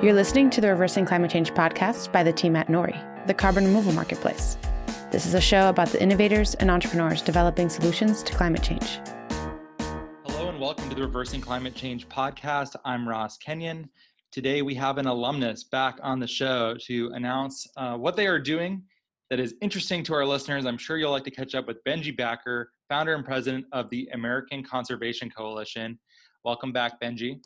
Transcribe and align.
You're 0.00 0.14
listening 0.14 0.48
to 0.50 0.60
the 0.60 0.68
Reversing 0.68 1.04
Climate 1.04 1.28
Change 1.28 1.52
podcast 1.54 2.12
by 2.12 2.22
the 2.22 2.32
team 2.32 2.54
at 2.54 2.68
Nori, 2.68 3.26
the 3.26 3.34
carbon 3.34 3.64
removal 3.64 3.90
marketplace. 3.90 4.56
This 5.10 5.26
is 5.26 5.34
a 5.34 5.40
show 5.40 5.68
about 5.68 5.88
the 5.88 6.00
innovators 6.00 6.54
and 6.54 6.70
entrepreneurs 6.70 7.20
developing 7.20 7.68
solutions 7.68 8.22
to 8.22 8.32
climate 8.32 8.62
change. 8.62 9.00
Hello, 10.24 10.50
and 10.50 10.60
welcome 10.60 10.88
to 10.88 10.94
the 10.94 11.02
Reversing 11.02 11.40
Climate 11.40 11.74
Change 11.74 12.08
podcast. 12.08 12.76
I'm 12.84 13.08
Ross 13.08 13.38
Kenyon. 13.38 13.90
Today, 14.30 14.62
we 14.62 14.72
have 14.76 14.98
an 14.98 15.06
alumnus 15.08 15.64
back 15.64 15.98
on 16.00 16.20
the 16.20 16.28
show 16.28 16.76
to 16.86 17.10
announce 17.14 17.66
uh, 17.76 17.96
what 17.96 18.14
they 18.14 18.28
are 18.28 18.38
doing 18.38 18.84
that 19.30 19.40
is 19.40 19.56
interesting 19.60 20.04
to 20.04 20.14
our 20.14 20.24
listeners. 20.24 20.64
I'm 20.64 20.78
sure 20.78 20.98
you'll 20.98 21.10
like 21.10 21.24
to 21.24 21.32
catch 21.32 21.56
up 21.56 21.66
with 21.66 21.82
Benji 21.82 22.16
Backer, 22.16 22.70
founder 22.88 23.16
and 23.16 23.24
president 23.24 23.66
of 23.72 23.90
the 23.90 24.08
American 24.12 24.62
Conservation 24.62 25.28
Coalition. 25.28 25.98
Welcome 26.44 26.70
back, 26.70 27.00
Benji. 27.00 27.40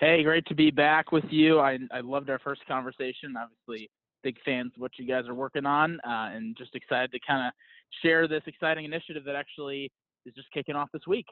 Hey, 0.00 0.22
great 0.22 0.46
to 0.46 0.54
be 0.54 0.70
back 0.70 1.12
with 1.12 1.26
you. 1.28 1.60
I, 1.60 1.76
I 1.92 2.00
loved 2.00 2.30
our 2.30 2.38
first 2.38 2.64
conversation. 2.66 3.34
Obviously, 3.38 3.90
big 4.22 4.36
fans 4.46 4.72
of 4.74 4.80
what 4.80 4.92
you 4.96 5.06
guys 5.06 5.28
are 5.28 5.34
working 5.34 5.66
on, 5.66 6.00
uh, 6.06 6.30
and 6.34 6.56
just 6.56 6.74
excited 6.74 7.12
to 7.12 7.18
kind 7.26 7.46
of 7.46 7.52
share 8.02 8.26
this 8.26 8.40
exciting 8.46 8.86
initiative 8.86 9.24
that 9.26 9.34
actually 9.34 9.92
is 10.24 10.32
just 10.34 10.50
kicking 10.54 10.74
off 10.74 10.88
this 10.94 11.02
week. 11.06 11.26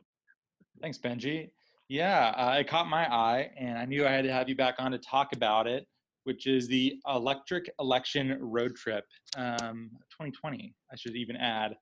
Thanks, 0.83 0.99
Benji. 0.99 1.49
Yeah, 1.89 2.35
uh, 2.37 2.59
it 2.61 2.69
caught 2.69 2.89
my 2.89 3.11
eye, 3.11 3.51
and 3.59 3.79
I 3.79 3.87
knew 3.87 4.07
I 4.07 4.11
had 4.11 4.25
to 4.27 4.33
have 4.35 4.51
you 4.51 4.55
back 4.55 4.75
on 4.79 4.91
to 4.91 4.99
talk 4.99 5.35
about 5.35 5.67
it, 5.67 5.87
which 6.25 6.47
is 6.47 6.69
the 6.69 6.95
Electric 7.09 7.71
Election 7.81 8.37
Road 8.39 8.77
Trip 8.77 9.05
um, 9.39 9.89
2020. 10.11 10.75
I 10.93 10.97
should 10.97 11.17
even 11.17 11.37
add. 11.37 11.75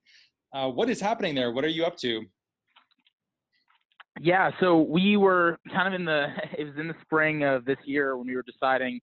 Uh, 0.55 0.71
what 0.71 0.89
is 0.89 1.01
happening 1.01 1.35
there? 1.35 1.51
What 1.51 1.65
are 1.65 1.69
you 1.69 1.85
up 1.85 1.97
to? 1.97 2.23
Yeah, 4.21 4.51
so 4.61 4.81
we 4.81 5.17
were 5.17 5.59
kind 5.73 5.87
of 5.89 5.95
in 5.99 6.07
the 6.07 6.29
it 6.59 6.65
was 6.65 6.75
in 6.79 6.89
the 6.89 6.97
spring 7.03 7.45
of 7.45 7.65
this 7.65 7.79
year 7.85 8.17
when 8.17 8.27
we 8.27 8.35
were 8.35 8.45
deciding 8.45 9.01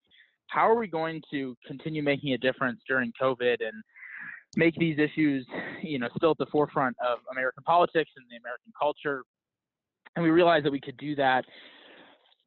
how 0.48 0.70
are 0.70 0.78
we 0.78 0.88
going 0.88 1.22
to 1.32 1.56
continue 1.66 2.04
making 2.04 2.34
a 2.34 2.38
difference 2.38 2.80
during 2.88 3.12
COVID 3.22 3.58
and 3.60 3.84
make 4.56 4.76
these 4.76 5.00
issues, 5.00 5.48
you 5.82 5.98
know, 5.98 6.08
still 6.16 6.32
at 6.32 6.38
the 6.38 6.46
forefront 6.52 6.96
of 7.04 7.20
American 7.32 7.64
politics 7.64 8.12
and 8.16 8.26
the 8.30 8.38
American 8.38 8.72
culture. 8.80 9.24
And 10.16 10.24
we 10.24 10.30
realized 10.30 10.66
that 10.66 10.72
we 10.72 10.80
could 10.80 10.98
do 10.98 11.16
that 11.16 11.44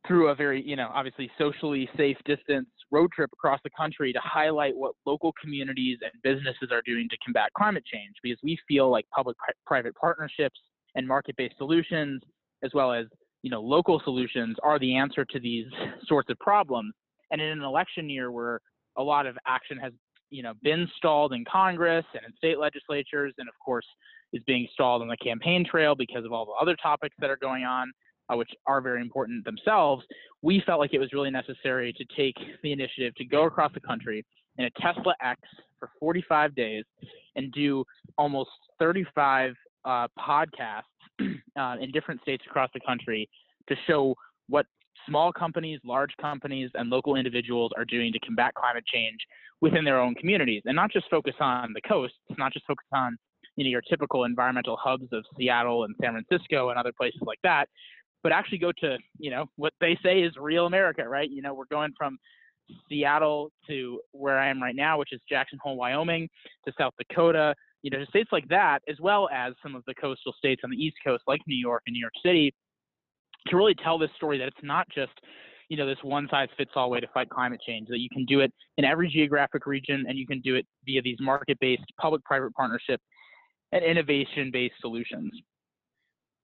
through 0.06 0.28
a 0.28 0.34
very, 0.36 0.62
you 0.62 0.76
know, 0.76 0.88
obviously 0.94 1.28
socially 1.36 1.88
safe 1.96 2.16
distance 2.24 2.68
road 2.92 3.10
trip 3.10 3.30
across 3.32 3.58
the 3.64 3.70
country 3.70 4.12
to 4.12 4.20
highlight 4.22 4.76
what 4.76 4.92
local 5.04 5.32
communities 5.42 5.98
and 6.02 6.12
businesses 6.22 6.70
are 6.70 6.82
doing 6.86 7.08
to 7.10 7.16
combat 7.24 7.50
climate 7.56 7.84
change 7.92 8.14
because 8.22 8.38
we 8.44 8.56
feel 8.68 8.88
like 8.88 9.04
public 9.12 9.36
private 9.66 9.94
partnerships 9.96 10.60
and 10.94 11.08
market-based 11.08 11.56
solutions 11.58 12.22
as 12.66 12.72
well 12.74 12.92
as 12.92 13.06
you 13.42 13.50
know 13.50 13.60
local 13.62 14.00
solutions 14.04 14.56
are 14.62 14.78
the 14.78 14.94
answer 14.96 15.24
to 15.24 15.40
these 15.40 15.66
sorts 16.06 16.28
of 16.30 16.38
problems. 16.38 16.92
And 17.30 17.40
in 17.40 17.48
an 17.48 17.62
election 17.62 18.10
year 18.10 18.30
where 18.30 18.60
a 18.96 19.02
lot 19.02 19.26
of 19.26 19.36
action 19.46 19.78
has 19.78 19.92
you 20.30 20.42
know 20.42 20.52
been 20.62 20.88
stalled 20.96 21.32
in 21.32 21.44
Congress 21.50 22.04
and 22.14 22.24
in 22.26 22.36
state 22.36 22.58
legislatures, 22.58 23.32
and 23.38 23.48
of 23.48 23.54
course 23.64 23.86
is 24.32 24.42
being 24.46 24.66
stalled 24.72 25.02
on 25.02 25.08
the 25.08 25.16
campaign 25.16 25.64
trail 25.64 25.94
because 25.94 26.24
of 26.24 26.32
all 26.32 26.44
the 26.44 26.52
other 26.60 26.76
topics 26.82 27.14
that 27.20 27.30
are 27.30 27.38
going 27.38 27.62
on, 27.64 27.90
uh, 28.28 28.36
which 28.36 28.50
are 28.66 28.80
very 28.80 29.00
important 29.00 29.44
themselves. 29.44 30.04
We 30.42 30.62
felt 30.66 30.80
like 30.80 30.92
it 30.92 30.98
was 30.98 31.12
really 31.12 31.30
necessary 31.30 31.92
to 31.92 32.04
take 32.16 32.36
the 32.62 32.72
initiative 32.72 33.14
to 33.16 33.24
go 33.24 33.44
across 33.44 33.72
the 33.72 33.80
country 33.80 34.24
in 34.58 34.64
a 34.64 34.70
Tesla 34.80 35.14
X 35.22 35.40
for 35.78 35.90
45 36.00 36.54
days 36.54 36.84
and 37.36 37.52
do 37.52 37.84
almost 38.18 38.50
35 38.78 39.54
uh, 39.84 40.08
podcasts 40.18 40.82
uh, 41.56 41.76
in 41.80 41.90
different 41.92 42.20
states 42.22 42.44
across 42.46 42.70
the 42.74 42.80
country 42.80 43.28
to 43.68 43.76
show 43.86 44.14
what 44.48 44.66
small 45.06 45.32
companies, 45.32 45.80
large 45.84 46.12
companies, 46.20 46.70
and 46.74 46.90
local 46.90 47.16
individuals 47.16 47.72
are 47.76 47.84
doing 47.84 48.12
to 48.12 48.18
combat 48.20 48.54
climate 48.54 48.84
change 48.86 49.18
within 49.60 49.84
their 49.84 50.00
own 50.00 50.14
communities, 50.14 50.62
and 50.66 50.76
not 50.76 50.92
just 50.92 51.06
focus 51.10 51.34
on 51.40 51.72
the 51.74 51.80
coast, 51.82 52.14
not 52.38 52.52
just 52.52 52.66
focus 52.66 52.86
on 52.92 53.16
you 53.56 53.64
know 53.64 53.70
your 53.70 53.82
typical 53.82 54.24
environmental 54.24 54.76
hubs 54.76 55.06
of 55.12 55.24
Seattle 55.36 55.84
and 55.84 55.94
San 56.00 56.12
Francisco 56.12 56.70
and 56.70 56.78
other 56.78 56.92
places 56.92 57.20
like 57.24 57.38
that, 57.42 57.68
but 58.22 58.32
actually 58.32 58.58
go 58.58 58.72
to 58.80 58.98
you 59.18 59.30
know 59.30 59.46
what 59.56 59.72
they 59.80 59.98
say 60.02 60.20
is 60.20 60.32
real 60.38 60.66
America, 60.66 61.08
right? 61.08 61.30
You 61.30 61.42
know 61.42 61.54
we're 61.54 61.64
going 61.66 61.92
from 61.96 62.18
Seattle 62.88 63.50
to 63.68 64.00
where 64.12 64.38
I 64.38 64.48
am 64.48 64.62
right 64.62 64.76
now, 64.76 64.98
which 64.98 65.12
is 65.12 65.20
Jackson 65.28 65.58
Hole, 65.62 65.76
Wyoming, 65.76 66.28
to 66.66 66.72
South 66.78 66.94
Dakota, 66.98 67.54
you 67.86 67.90
know, 67.90 68.00
to 68.00 68.06
states 68.06 68.30
like 68.32 68.48
that, 68.48 68.80
as 68.88 68.96
well 68.98 69.28
as 69.32 69.54
some 69.62 69.76
of 69.76 69.84
the 69.86 69.94
coastal 69.94 70.32
states 70.36 70.62
on 70.64 70.70
the 70.70 70.76
East 70.76 70.96
Coast, 71.06 71.22
like 71.28 71.40
New 71.46 71.56
York 71.56 71.84
and 71.86 71.94
New 71.94 72.00
York 72.00 72.14
City, 72.20 72.52
to 73.46 73.56
really 73.56 73.76
tell 73.76 73.96
this 73.96 74.10
story 74.16 74.38
that 74.38 74.48
it's 74.48 74.56
not 74.64 74.88
just, 74.92 75.12
you 75.68 75.76
know, 75.76 75.86
this 75.86 75.98
one 76.02 76.26
size 76.28 76.48
fits 76.58 76.72
all 76.74 76.90
way 76.90 76.98
to 76.98 77.06
fight 77.14 77.30
climate 77.30 77.60
change, 77.64 77.86
that 77.86 78.00
you 78.00 78.08
can 78.12 78.24
do 78.24 78.40
it 78.40 78.52
in 78.76 78.84
every 78.84 79.08
geographic 79.08 79.66
region 79.66 80.04
and 80.08 80.18
you 80.18 80.26
can 80.26 80.40
do 80.40 80.56
it 80.56 80.66
via 80.84 81.00
these 81.00 81.16
market 81.20 81.60
based 81.60 81.84
public 82.00 82.24
private 82.24 82.52
partnership 82.54 83.00
and 83.70 83.84
innovation 83.84 84.50
based 84.52 84.74
solutions. 84.80 85.30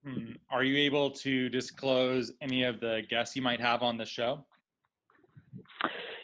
Hmm. 0.05 0.31
Are 0.49 0.63
you 0.63 0.77
able 0.77 1.09
to 1.11 1.49
disclose 1.49 2.31
any 2.41 2.63
of 2.63 2.79
the 2.79 3.01
guests 3.09 3.35
you 3.35 3.41
might 3.41 3.59
have 3.59 3.83
on 3.83 3.97
the 3.97 4.05
show? 4.05 4.45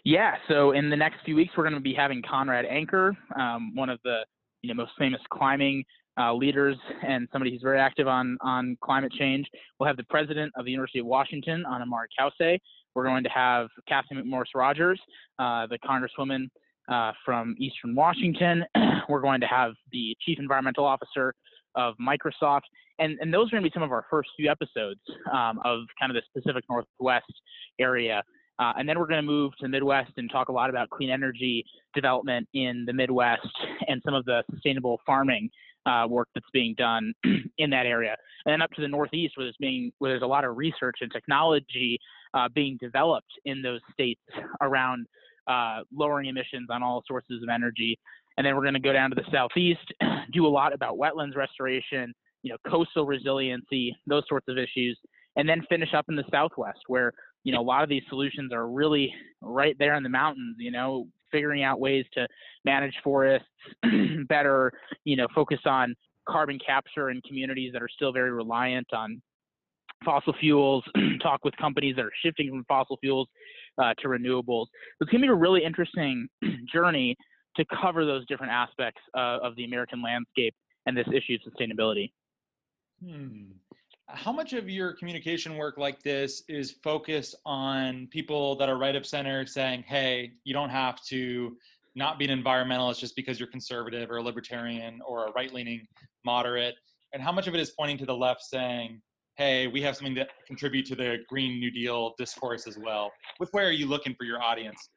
Yeah, 0.06 0.36
so 0.48 0.72
in 0.72 0.90
the 0.90 0.96
next 0.96 1.26
few 1.26 1.36
weeks, 1.36 1.52
we're 1.58 1.66
going 1.66 1.74
to 1.74 1.82
be 1.82 1.94
having 1.94 2.22
Conrad 2.22 2.64
Anker, 2.64 3.18
um, 3.38 3.76
one 3.76 3.90
of 3.90 4.00
the 4.06 4.22
you 4.62 4.70
know 4.70 4.76
most 4.76 4.92
famous 4.98 5.22
climbing 5.32 5.84
uh, 6.20 6.34
leaders 6.34 6.78
and 7.08 7.28
somebody 7.32 7.52
who's 7.52 7.62
very 7.62 7.80
active 7.80 8.08
on 8.08 8.38
on 8.42 8.78
climate 8.82 9.12
change. 9.12 9.48
We'll 9.80 9.88
have 9.88 9.98
the 9.98 10.04
president 10.04 10.54
of 10.56 10.66
the 10.66 10.72
University 10.72 11.00
of 11.00 11.06
Washington, 11.06 11.66
Ana 11.66 11.86
Mari 11.86 12.08
Cauce. 12.18 12.60
We're 12.96 13.04
going 13.06 13.24
to 13.24 13.30
have 13.30 13.68
Cathy 13.88 14.16
McMorris 14.16 14.56
Rodgers, 14.56 15.00
uh, 15.38 15.68
the 15.68 15.78
congresswoman 15.80 16.48
uh, 16.90 17.12
from 17.24 17.56
Eastern 17.60 17.96
Washington. 17.96 18.66
We're 19.10 19.22
going 19.22 19.42
to 19.42 19.48
have 19.48 19.74
the 19.92 20.16
chief 20.26 20.40
environmental 20.40 20.86
officer 20.86 21.34
of 21.76 21.96
Microsoft. 22.02 22.62
And, 22.98 23.18
and 23.22 23.34
those 23.34 23.48
are 23.48 23.52
going 23.52 23.64
to 23.64 23.70
be 23.70 23.74
some 23.74 23.84
of 23.84 23.92
our 23.92 24.06
first 24.10 24.30
few 24.36 24.50
episodes 24.50 25.00
um, 25.32 25.60
of 25.64 25.82
kind 26.00 26.12
of 26.12 26.16
the 26.16 26.42
Pacific 26.42 26.64
Northwest 26.70 27.32
area. 27.80 28.24
Uh, 28.60 28.74
and 28.78 28.88
then 28.88 29.00
we're 29.00 29.08
going 29.08 29.22
to 29.22 29.26
move 29.26 29.52
to 29.54 29.64
the 29.64 29.70
Midwest 29.70 30.12
and 30.18 30.30
talk 30.30 30.50
a 30.50 30.52
lot 30.52 30.70
about 30.70 30.90
clean 30.90 31.10
energy 31.10 31.64
development 31.94 32.48
in 32.54 32.84
the 32.86 32.94
Midwest 32.94 33.48
and 33.88 34.02
some 34.04 34.14
of 34.14 34.26
the 34.26 34.44
sustainable 34.52 35.00
farming 35.06 35.50
uh, 35.86 36.06
work 36.08 36.28
that's 36.34 36.50
being 36.52 36.76
done 36.78 37.14
in 37.58 37.70
that 37.70 37.86
area. 37.86 38.16
And 38.46 38.54
then 38.54 38.62
up 38.62 38.72
to 38.72 38.82
the 38.82 38.88
Northeast, 38.88 39.38
where 39.38 39.46
there's 39.46 39.56
being 39.60 39.92
where 40.00 40.12
there's 40.12 40.24
a 40.24 40.28
lot 40.28 40.46
of 40.46 40.58
research 40.58 40.98
and 41.02 41.12
technology 41.12 42.00
uh, 42.34 42.50
being 42.54 42.78
developed 42.82 43.32
in 43.46 43.62
those 43.62 43.82
states 43.94 44.22
around 44.62 45.08
uh, 45.48 45.80
lowering 45.94 46.28
emissions 46.28 46.68
on 46.70 46.84
all 46.84 47.04
sources 47.08 47.42
of 47.42 47.50
energy. 47.50 47.98
And 48.38 48.46
then 48.46 48.56
we're 48.56 48.62
going 48.62 48.76
to 48.76 48.80
go 48.80 48.94
down 48.94 49.10
to 49.10 49.16
the 49.16 49.26
Southeast, 49.32 49.94
do 50.32 50.46
a 50.46 50.48
lot 50.48 50.74
about 50.74 50.98
wetlands 50.98 51.36
restoration, 51.36 52.14
you 52.44 52.52
know, 52.52 52.58
coastal 52.70 53.06
resiliency, 53.06 53.96
those 54.08 54.24
sorts 54.30 54.48
of 54.48 54.58
issues, 54.58 54.98
and 55.36 55.48
then 55.48 55.62
finish 55.70 55.94
up 55.94 56.06
in 56.10 56.16
the 56.16 56.24
Southwest, 56.32 56.80
where 56.88 57.12
you 57.44 57.54
know, 57.54 57.62
a 57.62 57.64
lot 57.64 57.84
of 57.84 57.90
these 57.90 58.04
solutions 58.10 58.52
are 58.52 58.68
really 58.68 59.14
right 59.42 59.76
there 59.80 59.96
in 59.96 60.04
the 60.04 60.10
mountains, 60.10 60.58
you 60.60 60.72
know, 60.72 61.08
figuring 61.32 61.64
out 61.64 61.80
ways 61.80 62.06
to 62.14 62.28
manage 62.66 62.94
forests 63.04 63.48
better, 64.28 64.72
you 65.06 65.16
know, 65.16 65.28
focus 65.34 65.60
on 65.66 65.96
carbon 66.28 66.60
capture 66.66 67.10
in 67.10 67.22
communities 67.22 67.72
that 67.74 67.82
are 67.82 67.90
still 67.90 68.12
very 68.12 68.32
reliant 68.32 68.88
on 68.94 69.22
fossil 70.04 70.34
fuels, 70.40 70.84
talk 71.22 71.44
with 71.44 71.56
companies 71.58 71.96
that 71.96 72.06
are 72.06 72.12
shifting 72.24 72.50
from 72.50 72.64
fossil 72.68 72.98
fuels 72.98 73.28
uh, 73.78 73.94
to 74.00 74.08
renewables. 74.08 74.68
It's 75.00 75.10
going 75.10 75.22
to 75.22 75.28
be 75.28 75.32
a 75.32 75.36
really 75.36 75.64
interesting 75.64 76.28
journey 76.74 77.16
to 77.56 77.66
cover 77.82 78.06
those 78.06 78.26
different 78.28 78.52
aspects 78.52 79.02
uh, 79.16 79.40
of 79.42 79.56
the 79.56 79.66
American 79.66 80.02
landscape 80.02 80.54
and 80.86 80.96
this 80.96 81.08
issue 81.08 81.38
of 81.46 81.54
sustainability. 81.54 82.12
Hmm 83.04 83.52
how 84.12 84.32
much 84.32 84.54
of 84.54 84.70
your 84.70 84.94
communication 84.94 85.56
work 85.56 85.78
like 85.78 86.02
this 86.02 86.44
is 86.48 86.72
focused 86.84 87.36
on 87.46 88.08
people 88.12 88.56
that 88.56 88.68
are 88.68 88.78
right 88.78 88.96
of 88.96 89.06
center 89.06 89.46
saying 89.46 89.84
hey 89.88 90.32
you 90.44 90.54
don't 90.54 90.70
have 90.70 91.02
to 91.04 91.56
not 91.96 92.18
be 92.18 92.26
an 92.26 92.44
environmentalist 92.44 93.00
just 93.00 93.16
because 93.16 93.40
you're 93.40 93.50
conservative 93.50 94.10
or 94.10 94.18
a 94.18 94.22
libertarian 94.22 95.00
or 95.08 95.28
a 95.28 95.32
right-leaning 95.34 95.86
moderate 96.26 96.76
and 97.14 97.22
how 97.22 97.32
much 97.32 97.48
of 97.48 97.54
it 97.54 97.60
is 97.60 97.72
pointing 97.72 97.98
to 97.98 98.06
the 98.06 98.16
left 98.16 98.42
saying 98.42 99.00
hey 99.38 99.68
we 99.68 99.82
have 99.82 99.96
something 99.96 100.16
to 100.16 100.28
contribute 100.48 100.86
to 100.86 100.96
the 100.96 101.18
green 101.28 101.60
new 101.60 101.70
deal 101.70 102.14
discourse 102.18 102.66
as 102.66 102.78
well 102.80 103.12
which 103.38 103.50
way 103.54 103.64
are 103.64 103.72
you 103.72 103.86
looking 103.88 104.16
for 104.16 104.24
your 104.24 104.42
audience? 104.42 104.90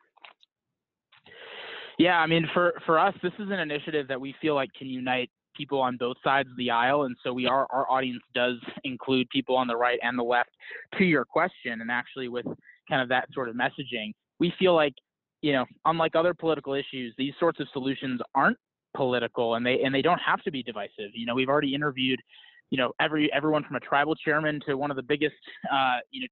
Yeah 1.98 2.18
i 2.18 2.26
mean 2.26 2.48
for 2.54 2.72
for 2.86 2.98
us 2.98 3.14
this 3.22 3.32
is 3.38 3.50
an 3.50 3.58
initiative 3.58 4.08
that 4.08 4.20
we 4.20 4.34
feel 4.40 4.54
like 4.54 4.70
can 4.72 4.88
unite 4.88 5.30
people 5.56 5.80
on 5.80 5.96
both 5.96 6.16
sides 6.24 6.48
of 6.50 6.56
the 6.56 6.70
aisle, 6.70 7.04
and 7.04 7.16
so 7.22 7.32
we 7.32 7.46
are 7.46 7.66
our 7.70 7.90
audience 7.90 8.22
does 8.34 8.56
include 8.84 9.28
people 9.30 9.56
on 9.56 9.66
the 9.66 9.76
right 9.76 9.98
and 10.02 10.18
the 10.18 10.22
left. 10.22 10.50
To 10.98 11.04
your 11.04 11.24
question, 11.24 11.80
and 11.80 11.90
actually 11.90 12.28
with 12.28 12.46
kind 12.88 13.02
of 13.02 13.08
that 13.08 13.28
sort 13.32 13.48
of 13.48 13.54
messaging, 13.54 14.12
we 14.38 14.52
feel 14.58 14.74
like 14.74 14.94
you 15.42 15.52
know, 15.52 15.66
unlike 15.84 16.14
other 16.14 16.32
political 16.32 16.72
issues, 16.72 17.12
these 17.18 17.34
sorts 17.38 17.60
of 17.60 17.66
solutions 17.72 18.20
aren't 18.34 18.56
political, 18.94 19.56
and 19.56 19.66
they 19.66 19.80
and 19.82 19.94
they 19.94 20.02
don't 20.02 20.20
have 20.20 20.42
to 20.44 20.50
be 20.50 20.62
divisive. 20.62 21.10
You 21.14 21.26
know, 21.26 21.34
we've 21.34 21.48
already 21.48 21.74
interviewed, 21.74 22.20
you 22.70 22.78
know, 22.78 22.92
every 23.00 23.30
everyone 23.32 23.64
from 23.64 23.76
a 23.76 23.80
tribal 23.80 24.14
chairman 24.14 24.60
to 24.66 24.76
one 24.76 24.90
of 24.90 24.96
the 24.96 25.02
biggest, 25.02 25.34
uh, 25.70 25.98
you 26.10 26.22
know, 26.22 26.26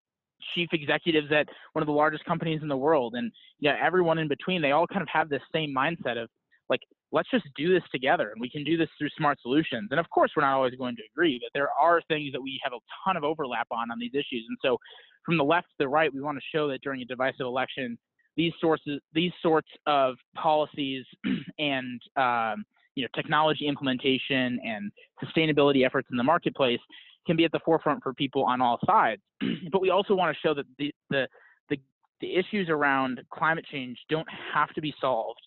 chief 0.55 0.69
executives 0.73 1.31
at 1.33 1.49
one 1.73 1.83
of 1.83 1.87
the 1.87 1.93
largest 1.93 2.25
companies 2.25 2.61
in 2.63 2.69
the 2.69 2.77
world, 2.77 3.15
and 3.17 3.33
yeah, 3.59 3.77
everyone 3.83 4.19
in 4.19 4.29
between. 4.29 4.63
They 4.63 4.71
all 4.71 4.87
kind 4.87 5.03
of 5.03 5.09
have 5.13 5.29
this 5.29 5.43
same 5.53 5.75
mindset 5.77 6.23
of 6.23 6.31
like, 6.71 6.81
let's 7.13 7.29
just 7.31 7.45
do 7.57 7.75
this 7.75 7.83
together, 7.93 8.31
and 8.31 8.41
we 8.41 8.49
can 8.49 8.63
do 8.63 8.77
this 8.77 8.89
through 8.97 9.09
smart 9.19 9.39
solutions. 9.43 9.89
And 9.91 9.99
of 9.99 10.09
course, 10.11 10.31
we're 10.37 10.43
not 10.45 10.55
always 10.55 10.75
going 10.77 10.97
to 10.97 11.03
agree, 11.13 11.41
but 11.43 11.51
there 11.53 11.69
are 11.79 12.01
things 12.09 12.33
that 12.33 12.41
we 12.41 12.61
have 12.63 12.73
a 12.73 12.79
ton 13.05 13.17
of 13.17 13.25
overlap 13.25 13.67
on 13.73 13.91
on 13.91 13.99
these 13.99 14.15
issues. 14.15 14.47
And 14.49 14.57
so, 14.63 14.79
from 15.27 15.37
the 15.37 15.45
left 15.45 15.67
to 15.67 15.75
the 15.81 15.89
right, 15.89 16.13
we 16.15 16.21
want 16.21 16.39
to 16.39 16.45
show 16.57 16.69
that 16.69 16.81
during 16.83 17.03
a 17.03 17.05
divisive 17.05 17.45
election, 17.45 17.99
these 18.37 18.53
sources, 18.61 19.01
these 19.13 19.33
sorts 19.43 19.69
of 19.87 20.15
policies 20.37 21.05
and 21.59 22.01
um, 22.17 22.65
you 22.95 23.03
know 23.03 23.09
technology 23.15 23.67
implementation 23.67 24.61
and 24.65 24.93
sustainability 25.23 25.85
efforts 25.85 26.09
in 26.11 26.17
the 26.17 26.25
marketplace 26.25 26.81
can 27.27 27.37
be 27.37 27.45
at 27.45 27.53
the 27.53 27.61
forefront 27.65 28.03
for 28.03 28.15
people 28.15 28.45
on 28.45 28.61
all 28.61 28.79
sides. 28.87 29.21
but 29.73 29.83
we 29.83 29.91
also 29.91 30.15
want 30.15 30.35
to 30.35 30.41
show 30.41 30.55
that 30.55 30.65
the, 30.79 30.95
the 31.11 31.27
the 31.69 31.77
the 32.21 32.37
issues 32.37 32.69
around 32.69 33.21
climate 33.33 33.67
change 33.71 33.99
don't 34.09 34.29
have 34.55 34.69
to 34.71 34.81
be 34.81 34.95
solved 35.01 35.41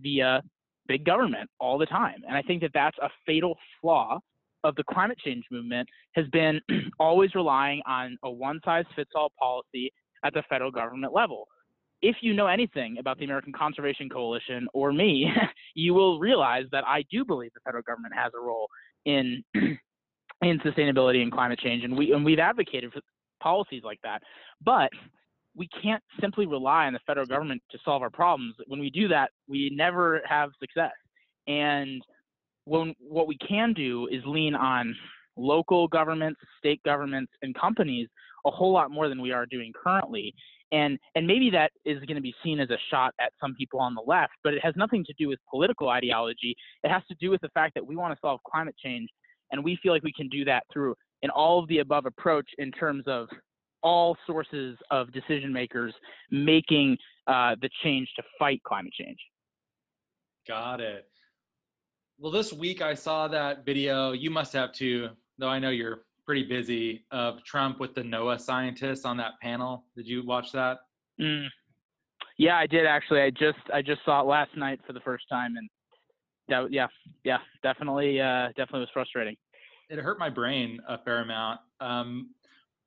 via 0.00 0.40
big 0.88 1.04
government 1.04 1.48
all 1.60 1.78
the 1.78 1.86
time. 1.86 2.22
And 2.26 2.36
I 2.36 2.42
think 2.42 2.62
that 2.62 2.72
that's 2.74 2.96
a 2.98 3.08
fatal 3.26 3.56
flaw 3.80 4.18
of 4.64 4.74
the 4.74 4.84
climate 4.90 5.18
change 5.24 5.44
movement 5.50 5.88
has 6.12 6.26
been 6.28 6.60
always 6.98 7.34
relying 7.34 7.80
on 7.86 8.16
a 8.24 8.30
one 8.30 8.60
size 8.64 8.84
fits 8.96 9.10
all 9.14 9.32
policy 9.38 9.92
at 10.24 10.34
the 10.34 10.42
federal 10.48 10.72
government 10.72 11.12
level 11.12 11.46
if 12.02 12.16
you 12.20 12.34
know 12.34 12.46
anything 12.46 12.98
about 12.98 13.18
the 13.18 13.24
American 13.24 13.52
Conservation 13.52 14.08
Coalition 14.08 14.68
or 14.72 14.92
me, 14.92 15.30
you 15.74 15.94
will 15.94 16.18
realize 16.18 16.64
that 16.72 16.84
I 16.86 17.04
do 17.10 17.24
believe 17.24 17.52
the 17.54 17.60
federal 17.60 17.82
government 17.82 18.14
has 18.14 18.32
a 18.34 18.40
role 18.40 18.68
in 19.04 19.42
in 19.54 20.60
sustainability 20.60 21.22
and 21.22 21.32
climate 21.32 21.58
change, 21.58 21.84
and 21.84 21.96
we 21.96 22.12
and 22.12 22.24
we've 22.24 22.38
advocated 22.38 22.92
for 22.92 23.00
policies 23.42 23.82
like 23.84 24.00
that. 24.02 24.22
But 24.64 24.90
we 25.58 25.68
can't 25.82 26.02
simply 26.20 26.46
rely 26.46 26.86
on 26.86 26.92
the 26.92 27.00
federal 27.06 27.26
government 27.26 27.60
to 27.70 27.78
solve 27.84 28.00
our 28.00 28.10
problems. 28.10 28.54
When 28.68 28.80
we 28.80 28.90
do 28.90 29.08
that, 29.08 29.30
we 29.48 29.70
never 29.74 30.22
have 30.26 30.50
success. 30.60 30.92
And 31.48 32.00
when 32.64 32.94
what 33.00 33.26
we 33.26 33.36
can 33.38 33.72
do 33.72 34.08
is 34.10 34.22
lean 34.24 34.54
on 34.54 34.94
local 35.36 35.88
governments, 35.88 36.40
state 36.58 36.80
governments, 36.84 37.32
and 37.42 37.54
companies 37.54 38.08
a 38.46 38.50
whole 38.50 38.72
lot 38.72 38.90
more 38.90 39.08
than 39.08 39.20
we 39.20 39.32
are 39.32 39.46
doing 39.46 39.72
currently 39.82 40.32
and 40.72 40.98
and 41.14 41.26
maybe 41.26 41.50
that 41.50 41.72
is 41.84 41.98
going 42.04 42.16
to 42.16 42.22
be 42.22 42.34
seen 42.44 42.60
as 42.60 42.70
a 42.70 42.76
shot 42.90 43.14
at 43.20 43.32
some 43.40 43.54
people 43.54 43.80
on 43.80 43.94
the 43.94 44.02
left 44.06 44.32
but 44.44 44.54
it 44.54 44.62
has 44.62 44.74
nothing 44.76 45.04
to 45.04 45.12
do 45.18 45.28
with 45.28 45.38
political 45.50 45.88
ideology 45.88 46.54
it 46.84 46.90
has 46.90 47.02
to 47.08 47.16
do 47.20 47.30
with 47.30 47.40
the 47.40 47.48
fact 47.50 47.74
that 47.74 47.84
we 47.84 47.96
want 47.96 48.12
to 48.12 48.18
solve 48.20 48.40
climate 48.48 48.74
change 48.82 49.08
and 49.50 49.62
we 49.62 49.78
feel 49.82 49.92
like 49.92 50.02
we 50.02 50.12
can 50.12 50.28
do 50.28 50.44
that 50.44 50.62
through 50.72 50.94
an 51.22 51.30
all 51.30 51.58
of 51.58 51.68
the 51.68 51.78
above 51.78 52.06
approach 52.06 52.48
in 52.58 52.70
terms 52.70 53.04
of 53.06 53.28
all 53.82 54.16
sources 54.26 54.76
of 54.90 55.12
decision 55.12 55.52
makers 55.52 55.94
making 56.30 56.96
uh, 57.26 57.54
the 57.60 57.68
change 57.82 58.08
to 58.16 58.22
fight 58.38 58.62
climate 58.64 58.92
change 58.92 59.18
got 60.46 60.80
it 60.80 61.08
well 62.18 62.32
this 62.32 62.52
week 62.52 62.80
i 62.82 62.94
saw 62.94 63.28
that 63.28 63.64
video 63.64 64.12
you 64.12 64.30
must 64.30 64.52
have 64.52 64.72
too 64.72 65.08
though 65.38 65.48
i 65.48 65.58
know 65.58 65.70
you're 65.70 66.02
pretty 66.28 66.44
busy 66.44 67.06
of 67.10 67.42
Trump 67.42 67.80
with 67.80 67.94
the 67.94 68.02
NOAA 68.02 68.38
scientists 68.38 69.06
on 69.06 69.16
that 69.16 69.40
panel. 69.40 69.86
Did 69.96 70.06
you 70.06 70.22
watch 70.26 70.52
that? 70.52 70.80
Mm. 71.18 71.46
Yeah, 72.36 72.58
I 72.58 72.66
did 72.66 72.84
actually. 72.84 73.22
I 73.22 73.30
just 73.30 73.58
I 73.72 73.80
just 73.80 74.04
saw 74.04 74.20
it 74.20 74.26
last 74.26 74.54
night 74.54 74.78
for 74.86 74.92
the 74.92 75.00
first 75.00 75.24
time, 75.30 75.56
and 75.56 75.66
yeah, 76.46 76.66
yeah, 76.68 76.86
yeah, 77.24 77.38
definitely, 77.62 78.20
uh, 78.20 78.48
definitely 78.48 78.80
was 78.80 78.90
frustrating. 78.92 79.36
It 79.88 79.98
hurt 80.00 80.18
my 80.18 80.28
brain 80.28 80.80
a 80.86 80.98
fair 80.98 81.22
amount. 81.22 81.60
Um, 81.80 82.28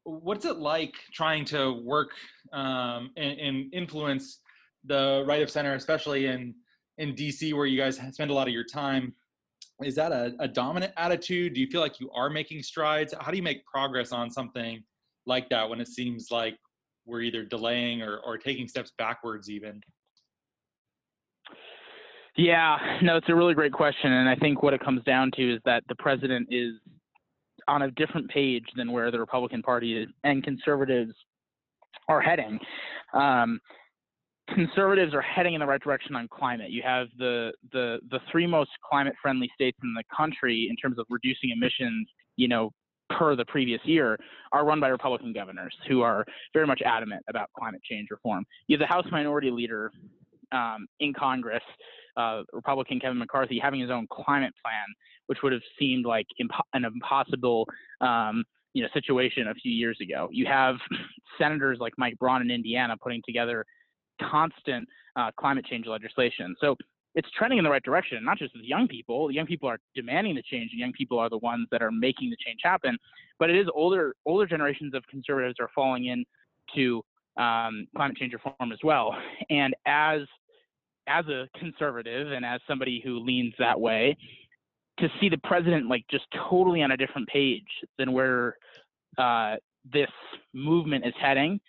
what's 0.04 0.46
it 0.46 0.58
like 0.58 0.94
trying 1.14 1.46
to 1.46 1.82
work 1.84 2.12
um, 2.54 3.12
and, 3.18 3.40
and 3.40 3.74
influence 3.74 4.40
the 4.86 5.24
right 5.28 5.42
of 5.42 5.50
center, 5.50 5.74
especially 5.74 6.28
in 6.28 6.56
in 6.98 7.16
DC, 7.16 7.54
where 7.54 7.66
you 7.66 7.80
guys 7.80 8.00
spend 8.12 8.32
a 8.32 8.34
lot 8.34 8.48
of 8.48 8.54
your 8.54 8.66
time? 8.66 9.14
is 9.84 9.96
that 9.96 10.12
a, 10.12 10.34
a 10.40 10.48
dominant 10.48 10.94
attitude? 10.98 11.54
Do 11.54 11.62
you 11.62 11.68
feel 11.68 11.82
like 11.82 12.00
you 12.00 12.10
are 12.12 12.30
making 12.30 12.64
strides? 12.64 13.14
How 13.20 13.32
do 13.32 13.38
you 13.38 13.44
make 13.44 13.66
progress 13.66 14.12
on 14.12 14.30
something 14.30 14.84
like 15.26 15.50
that 15.50 15.70
when 15.70 15.80
it 15.82 15.88
seems 15.88 16.32
like 16.32 16.58
we're 17.06 17.22
either 17.22 17.44
delaying 17.44 18.02
or, 18.02 18.18
or 18.18 18.38
taking 18.38 18.68
steps 18.68 18.92
backwards 18.98 19.50
even? 19.50 19.82
Yeah, 22.38 22.78
no, 23.02 23.18
it's 23.18 23.28
a 23.30 23.36
really 23.36 23.54
great 23.54 23.74
question. 23.74 24.12
And 24.12 24.30
I 24.30 24.36
think 24.36 24.64
what 24.64 24.74
it 24.74 24.84
comes 24.84 25.04
down 25.04 25.32
to 25.36 25.56
is 25.56 25.62
that 25.66 25.84
the 25.90 25.96
president 25.96 26.48
is 26.50 26.74
on 27.68 27.84
a 27.84 27.92
different 27.92 28.30
page 28.30 28.66
than 28.76 28.92
where 28.92 29.12
the 29.12 29.20
Republican 29.20 29.62
Party 29.62 30.08
and 30.24 30.44
conservatives 30.44 31.14
are 32.08 32.22
heading. 32.22 32.60
Um, 33.14 33.60
conservatives 34.54 35.14
are 35.14 35.22
heading 35.22 35.54
in 35.54 35.60
the 35.60 35.66
right 35.66 35.82
direction 35.82 36.16
on 36.16 36.28
climate. 36.28 36.72
You 36.72 36.82
have 36.84 37.08
the 37.18 37.52
the 37.72 38.00
the 38.10 38.20
three 38.32 38.48
most 38.48 38.72
climate 38.88 39.14
friendly 39.22 39.50
states 39.54 39.78
in 39.84 39.94
the 39.94 40.04
country 40.16 40.68
in 40.70 40.76
terms 40.76 41.00
of 41.00 41.06
reducing 41.10 41.52
emissions, 41.52 42.08
you 42.38 42.48
know, 42.48 42.72
per 43.18 43.36
the 43.36 43.46
previous 43.46 43.82
year, 43.84 44.18
are 44.52 44.66
run 44.66 44.80
by 44.80 44.88
Republican 44.88 45.34
governors 45.34 45.76
who 45.88 46.02
are 46.02 46.26
very 46.54 46.68
much 46.68 46.82
adamant 46.86 47.24
about 47.30 47.50
climate 47.58 47.82
change 47.84 48.08
reform. 48.10 48.46
You 48.68 48.78
have 48.78 48.88
the 48.88 48.94
House 48.94 49.06
Minority 49.12 49.52
Leader 49.52 49.92
um, 50.52 50.88
in 51.00 51.14
Congress, 51.14 51.64
uh, 52.18 52.44
Republican 52.54 53.00
Kevin 53.00 53.18
McCarthy, 53.18 53.60
having 53.60 53.80
his 53.80 53.90
own 53.90 54.08
climate 54.12 54.54
plan, 54.64 54.86
which 55.28 55.40
would 55.44 55.54
have 55.54 55.62
seemed 55.80 56.06
like 56.06 56.28
impo- 56.42 56.62
an 56.74 56.86
impossible. 56.86 57.68
Um, 58.02 58.44
you 58.74 58.82
know, 58.82 58.90
situation 58.94 59.50
a 59.50 59.54
few 59.54 59.70
years 59.70 59.98
ago. 60.02 60.30
You 60.32 60.46
have 60.46 60.78
senators 61.38 61.80
like 61.82 61.92
Mike 61.98 62.18
Braun 62.18 62.42
in 62.42 62.50
Indiana 62.50 62.96
putting 63.02 63.22
together 63.26 63.66
constant 64.22 64.88
uh, 65.18 65.32
climate 65.38 65.66
change 65.66 65.88
legislation. 65.88 66.56
So 66.62 66.78
it's 67.16 67.30
trending 67.38 67.58
in 67.58 67.64
the 67.64 67.70
right 67.70 67.84
direction, 67.84 68.24
not 68.24 68.38
just 68.38 68.56
with 68.56 68.64
young 68.64 68.88
people. 68.88 69.28
The 69.28 69.34
young 69.34 69.46
people 69.46 69.68
are 69.68 69.80
demanding 69.96 70.36
the 70.36 70.44
change. 70.44 70.72
The 70.72 70.78
young 70.78 70.94
people 70.94 71.20
are 71.20 71.30
the 71.30 71.40
ones 71.40 71.68
that 71.72 71.82
are 71.82 71.92
making 71.92 72.30
the 72.30 72.38
change 72.46 72.60
happen. 72.64 72.98
But 73.40 73.50
it 73.50 73.58
is 73.58 73.68
older 73.74 74.16
older 74.26 74.46
generations 74.46 74.94
of 74.94 75.06
conservatives 75.08 75.56
are 75.60 75.70
falling 75.76 76.06
into 76.06 77.02
um, 77.38 77.88
climate 77.96 78.18
change 78.18 78.34
reform 78.34 78.72
as 78.72 78.80
well. 78.84 79.16
And 79.50 79.76
as 79.86 80.22
as 81.12 81.26
a 81.28 81.48
conservative 81.58 82.32
and 82.32 82.46
as 82.46 82.62
somebody 82.68 83.02
who 83.04 83.20
leans 83.20 83.54
that 83.60 83.80
way, 83.80 84.16
to 85.00 85.08
see 85.20 85.30
the 85.30 85.38
president 85.44 85.88
like 85.88 86.06
just 86.10 86.26
totally 86.50 86.82
on 86.84 86.92
a 86.92 86.98
different 86.98 87.28
page 87.28 87.68
than 87.98 88.12
where 88.14 88.56
uh, 89.18 89.56
this 89.92 90.10
movement 90.54 91.06
is 91.06 91.14
heading 91.20 91.60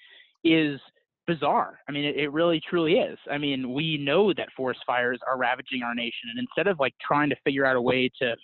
is 0.44 0.78
bizarre. 1.26 1.78
I 1.88 1.92
mean, 1.92 2.04
it, 2.04 2.16
it, 2.16 2.32
really 2.32 2.60
truly 2.68 2.94
is. 2.94 3.18
I 3.30 3.38
mean, 3.38 3.72
we 3.72 3.96
know 3.96 4.32
that 4.34 4.48
forest 4.56 4.80
fires 4.86 5.20
are 5.26 5.38
ravaging 5.38 5.82
our 5.82 5.94
nation, 5.94 6.30
and 6.30 6.38
instead 6.38 6.66
of 6.66 6.78
like 6.80 6.94
trying 7.00 7.30
to 7.30 7.36
figure 7.44 7.64
out 7.64 7.76
a 7.76 7.80
way 7.80 8.10
to 8.20 8.34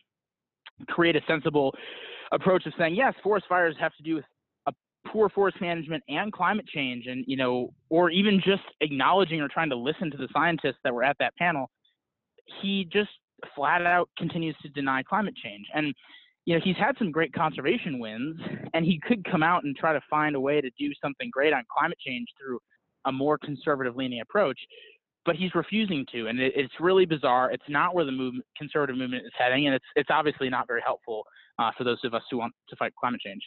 create 0.88 1.16
a 1.16 1.20
sensible 1.26 1.74
approach 2.32 2.64
of 2.66 2.72
saying 2.78 2.94
yes, 2.94 3.14
forest 3.22 3.46
fires 3.48 3.74
have 3.80 3.94
to 3.96 4.02
do 4.02 4.14
with 4.14 4.24
poor 5.06 5.28
forest 5.28 5.60
management 5.60 6.02
and 6.08 6.32
climate 6.32 6.66
change, 6.66 7.06
and 7.06 7.24
you 7.26 7.36
know, 7.36 7.72
or 7.88 8.10
even 8.10 8.40
just 8.44 8.62
acknowledging 8.80 9.40
or 9.40 9.48
trying 9.48 9.70
to 9.70 9.76
listen 9.76 10.10
to 10.10 10.16
the 10.16 10.28
scientists 10.32 10.78
that 10.84 10.92
were 10.92 11.04
at 11.04 11.16
that 11.18 11.34
panel, 11.36 11.70
he 12.60 12.88
just 12.92 13.10
flat 13.54 13.82
out 13.86 14.08
continues 14.18 14.56
to 14.62 14.68
deny 14.70 15.02
climate 15.02 15.34
change 15.36 15.64
and 15.72 15.94
you 16.48 16.54
know, 16.54 16.62
he's 16.64 16.78
had 16.78 16.96
some 16.96 17.12
great 17.12 17.34
conservation 17.34 17.98
wins, 17.98 18.40
and 18.72 18.82
he 18.82 18.98
could 19.06 19.22
come 19.30 19.42
out 19.42 19.64
and 19.64 19.76
try 19.76 19.92
to 19.92 20.00
find 20.08 20.34
a 20.34 20.40
way 20.40 20.62
to 20.62 20.70
do 20.78 20.90
something 21.02 21.28
great 21.30 21.52
on 21.52 21.62
climate 21.70 21.98
change 21.98 22.26
through 22.40 22.58
a 23.04 23.12
more 23.12 23.36
conservative 23.36 23.96
leaning 23.96 24.22
approach. 24.22 24.58
But 25.26 25.36
he's 25.36 25.54
refusing 25.54 26.06
to, 26.12 26.28
and 26.28 26.40
it, 26.40 26.54
it's 26.56 26.72
really 26.80 27.04
bizarre. 27.04 27.50
It's 27.50 27.68
not 27.68 27.94
where 27.94 28.06
the 28.06 28.12
movement, 28.12 28.46
conservative 28.56 28.96
movement 28.96 29.26
is 29.26 29.32
heading, 29.36 29.66
and 29.66 29.74
it's 29.74 29.84
it's 29.94 30.08
obviously 30.10 30.48
not 30.48 30.66
very 30.66 30.80
helpful 30.80 31.22
uh, 31.58 31.70
for 31.76 31.84
those 31.84 31.98
of 32.02 32.14
us 32.14 32.22
who 32.30 32.38
want 32.38 32.54
to 32.70 32.76
fight 32.76 32.94
climate 32.98 33.20
change. 33.20 33.42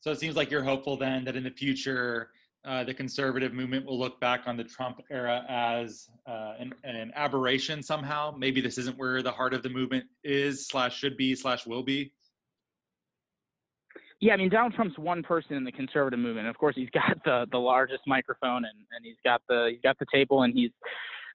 So 0.00 0.10
it 0.10 0.18
seems 0.18 0.36
like 0.36 0.50
you're 0.50 0.62
hopeful 0.62 0.96
then 0.96 1.24
that 1.24 1.36
in 1.36 1.44
the 1.44 1.50
future 1.50 2.30
uh, 2.64 2.84
the 2.84 2.92
conservative 2.92 3.54
movement 3.54 3.86
will 3.86 3.98
look 3.98 4.20
back 4.20 4.42
on 4.46 4.56
the 4.56 4.64
Trump 4.64 5.00
era 5.10 5.44
as 5.48 6.08
uh, 6.26 6.54
an, 6.58 6.74
an, 6.84 7.10
aberration 7.14 7.82
somehow. 7.82 8.34
Maybe 8.36 8.60
this 8.60 8.76
isn't 8.76 8.98
where 8.98 9.22
the 9.22 9.32
heart 9.32 9.54
of 9.54 9.62
the 9.62 9.70
movement 9.70 10.04
is, 10.24 10.68
slash 10.68 10.96
should 10.98 11.16
be, 11.16 11.34
slash 11.34 11.66
will 11.66 11.82
be. 11.82 12.12
Yeah, 14.20 14.34
I 14.34 14.36
mean 14.36 14.50
Donald 14.50 14.74
Trump's 14.74 14.98
one 14.98 15.22
person 15.22 15.56
in 15.56 15.64
the 15.64 15.72
conservative 15.72 16.20
movement. 16.20 16.48
Of 16.48 16.58
course, 16.58 16.76
he's 16.76 16.90
got 16.90 17.16
the 17.24 17.46
the 17.50 17.58
largest 17.58 18.02
microphone 18.06 18.66
and, 18.66 18.76
and 18.94 19.02
he's 19.02 19.16
got 19.24 19.40
the 19.48 19.68
he's 19.72 19.80
got 19.80 19.98
the 19.98 20.06
table 20.12 20.42
and 20.42 20.52
he's 20.52 20.70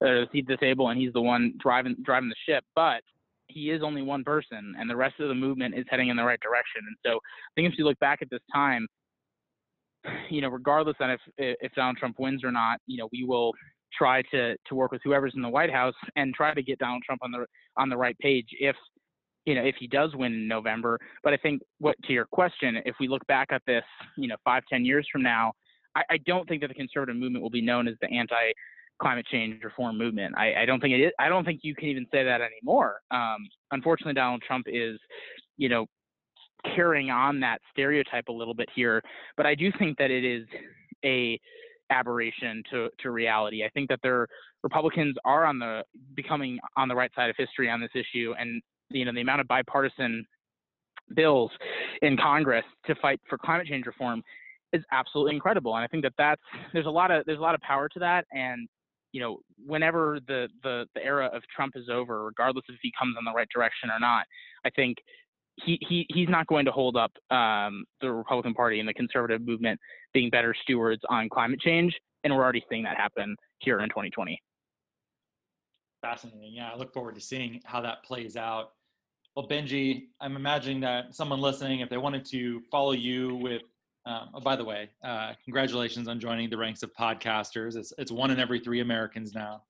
uh, 0.06 0.26
the 0.32 0.58
table 0.60 0.90
and 0.90 1.00
he's 1.00 1.12
the 1.14 1.22
one 1.22 1.54
driving 1.58 1.96
driving 2.04 2.30
the 2.30 2.36
ship. 2.48 2.64
But 2.76 3.02
he 3.48 3.70
is 3.72 3.82
only 3.84 4.02
one 4.02 4.24
person, 4.24 4.76
and 4.78 4.90
the 4.90 4.96
rest 4.96 5.20
of 5.20 5.30
the 5.30 5.36
movement 5.36 5.76
is 5.76 5.86
heading 5.90 6.10
in 6.10 6.18
the 6.18 6.24
right 6.24 6.40
direction. 6.40 6.82
And 6.88 6.96
so, 7.06 7.18
I 7.18 7.52
think 7.56 7.72
if 7.72 7.78
you 7.78 7.86
look 7.86 8.00
back 8.00 8.20
at 8.22 8.30
this 8.30 8.42
time, 8.54 8.88
you 10.30 10.42
know, 10.42 10.50
regardless 10.50 10.96
of 11.00 11.10
if 11.10 11.58
if 11.62 11.72
Donald 11.74 11.98
Trump 11.98 12.20
wins 12.20 12.44
or 12.44 12.52
not, 12.52 12.80
you 12.88 12.98
know, 12.98 13.10
we 13.12 13.24
will 13.24 13.54
try 13.98 14.22
to 14.32 14.56
to 14.68 14.76
work 14.76 14.92
with 14.92 15.02
whoever's 15.04 15.34
in 15.36 15.42
the 15.42 15.50
White 15.50 15.72
House 15.72 15.96
and 16.16 16.34
try 16.34 16.54
to 16.54 16.64
get 16.64 16.80
Donald 16.80 17.04
Trump 17.06 17.22
on 17.24 17.32
the 17.32 17.46
on 17.78 17.90
the 17.90 17.98
right 17.98 18.18
page 18.20 18.48
if 18.60 18.76
you 19.46 19.54
know, 19.54 19.64
if 19.64 19.76
he 19.80 19.88
does 19.88 20.16
win 20.16 20.34
in 20.34 20.48
November. 20.48 21.00
But 21.24 21.34
I 21.34 21.38
think 21.38 21.62
what 21.80 21.96
to 22.06 22.14
your 22.14 22.26
question, 22.26 22.78
if 22.86 22.96
we 23.00 23.08
look 23.08 23.26
back 23.28 23.50
at 23.52 23.62
this, 23.68 23.84
you 24.18 24.28
know, 24.28 24.36
five, 24.44 24.64
ten 24.70 24.84
years 24.84 25.08
from 25.12 25.22
now, 25.22 25.54
I, 25.96 26.04
I 26.12 26.18
don't 26.26 26.48
think 26.50 26.62
that 26.62 26.68
the 26.68 26.74
conservative 26.74 27.16
movement 27.16 27.44
will 27.44 27.52
be 27.52 27.62
known 27.62 27.88
as 27.88 27.96
the 28.02 28.10
anti 28.10 28.36
climate 29.02 29.26
change 29.32 29.64
reform 29.64 29.98
movement. 29.98 30.36
I, 30.38 30.62
I, 30.62 30.66
don't 30.66 30.80
think 30.80 30.94
it 30.94 31.02
is. 31.02 31.12
I 31.20 31.30
don't 31.30 31.44
think 31.44 31.62
you 31.64 31.76
can 31.76 31.90
even 31.90 32.06
say 32.12 32.24
that 32.24 32.42
anymore. 32.42 33.02
Um, 33.12 33.48
unfortunately, 33.72 34.14
Donald 34.14 34.42
Trump 34.46 34.68
is, 34.70 35.00
you 35.58 35.70
know, 35.70 35.86
carrying 36.76 37.12
on 37.12 37.40
that 37.42 37.60
stereotype 37.72 38.28
a 38.30 38.32
little 38.32 38.54
bit 38.54 38.70
here. 38.74 39.02
But 39.38 39.46
I 39.46 39.56
do 39.56 39.72
think 39.78 39.98
that 39.98 40.12
it 40.12 40.24
is 40.24 40.48
a 41.04 41.40
aberration 41.92 42.64
to, 42.72 42.90
to 43.00 43.12
reality. 43.12 43.64
I 43.64 43.70
think 43.70 43.90
that 43.90 44.00
their 44.02 44.28
Republicans 44.64 45.16
are 45.26 45.46
on 45.46 45.60
the 45.60 45.84
becoming 46.16 46.58
on 46.76 46.88
the 46.88 46.96
right 46.96 47.12
side 47.16 47.30
of 47.30 47.36
history 47.38 47.70
on 47.70 47.80
this 47.80 47.92
issue, 47.94 48.34
and 48.40 48.62
you 48.90 49.06
know 49.06 49.14
the 49.14 49.22
amount 49.22 49.42
of 49.42 49.48
bipartisan 49.48 50.26
bills 51.16 51.52
in 52.02 52.18
Congress 52.18 52.66
to 52.88 52.96
fight 52.96 53.20
for 53.30 53.38
climate 53.38 53.68
change 53.68 53.86
reform 53.86 54.24
is 54.74 54.84
absolutely 54.92 55.36
incredible. 55.36 55.76
And 55.76 55.84
I 55.84 55.88
think 55.88 56.04
that 56.04 56.14
that's 56.18 56.42
there's 56.74 56.88
a 56.88 56.92
lot 56.92 57.12
of 57.12 57.26
there's 57.26 57.38
a 57.38 57.42
lot 57.42 57.56
of 57.56 57.62
power 57.62 57.88
to 57.90 58.00
that. 58.00 58.26
And 58.32 58.68
you 59.16 59.22
know, 59.22 59.38
whenever 59.66 60.20
the 60.28 60.50
the 60.62 60.86
the 60.94 61.02
era 61.02 61.30
of 61.34 61.42
Trump 61.56 61.78
is 61.78 61.88
over, 61.90 62.26
regardless 62.26 62.66
if 62.68 62.76
he 62.82 62.92
comes 63.00 63.16
in 63.18 63.24
the 63.24 63.32
right 63.32 63.48
direction 63.56 63.90
or 63.90 63.98
not, 63.98 64.26
I 64.66 64.70
think 64.72 64.98
he, 65.64 65.80
he 65.88 66.06
he's 66.10 66.28
not 66.28 66.48
going 66.48 66.66
to 66.66 66.72
hold 66.72 66.98
up 66.98 67.14
um, 67.32 67.86
the 68.02 68.12
Republican 68.12 68.54
Party 68.54 68.82
and 68.82 68.90
the 68.90 68.94
conservative 68.94 69.42
movement 69.42 69.80
being 70.14 70.30
better 70.30 70.54
stewards 70.64 71.02
on 71.10 71.30
climate 71.30 71.62
change, 71.62 71.96
and 72.26 72.36
we're 72.36 72.44
already 72.44 72.66
seeing 72.70 72.84
that 72.84 72.98
happen 72.98 73.38
here 73.60 73.80
in 73.80 73.88
2020. 73.88 74.38
Fascinating. 76.02 76.52
Yeah, 76.54 76.72
I 76.74 76.76
look 76.76 76.94
forward 76.94 77.16
to 77.16 77.22
seeing 77.22 77.62
how 77.64 77.80
that 77.80 78.04
plays 78.04 78.36
out. 78.36 78.72
Well, 79.38 79.48
Benji, 79.48 80.08
I'm 80.20 80.36
imagining 80.36 80.82
that 80.82 81.16
someone 81.16 81.40
listening, 81.40 81.80
if 81.80 81.90
they 81.90 81.98
wanted 81.98 82.26
to 82.32 82.60
follow 82.70 82.92
you 82.92 83.36
with, 83.36 83.62
um, 84.06 84.30
oh, 84.36 84.40
by 84.40 84.56
the 84.56 84.64
way, 84.64 84.90
uh, 85.04 85.34
congratulations 85.44 86.08
on 86.08 86.20
joining 86.20 86.50
the 86.50 86.58
ranks 86.58 86.84
of 86.84 86.94
podcasters. 86.94 87.76
It's 87.76 87.92
it's 87.98 88.12
one 88.12 88.30
in 88.30 88.40
every 88.40 88.60
three 88.60 88.82
Americans 88.82 89.34
now. 89.34 89.64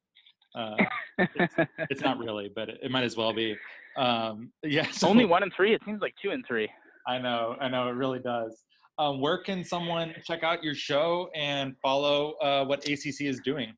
Uh, 0.53 0.75
it's, 1.17 1.55
it's, 1.89 2.01
not 2.01 2.17
really, 2.17 2.51
but 2.53 2.69
it, 2.69 2.79
it 2.83 2.91
might 2.91 3.03
as 3.03 3.15
well 3.15 3.33
be. 3.33 3.57
Um, 3.97 4.51
yeah. 4.63 4.87
So, 4.91 5.07
Only 5.07 5.25
one 5.25 5.43
in 5.43 5.51
three. 5.51 5.73
It 5.73 5.81
seems 5.85 6.01
like 6.01 6.15
two 6.21 6.31
in 6.31 6.43
three. 6.43 6.69
I 7.07 7.17
know. 7.17 7.55
I 7.61 7.69
know. 7.69 7.87
It 7.87 7.93
really 7.93 8.19
does. 8.19 8.63
Um, 8.97 9.19
where 9.19 9.37
can 9.37 9.63
someone 9.63 10.13
check 10.23 10.43
out 10.43 10.63
your 10.63 10.75
show 10.75 11.29
and 11.35 11.75
follow 11.81 12.33
uh, 12.41 12.65
what 12.65 12.87
ACC 12.87 13.21
is 13.21 13.39
doing? 13.43 13.73